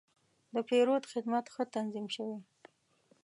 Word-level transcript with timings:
د 0.53 0.55
پیرود 0.69 1.03
خدمت 1.13 1.45
ښه 1.53 1.63
تنظیم 1.75 2.07
شوی 2.15 2.35
و. 2.39 2.43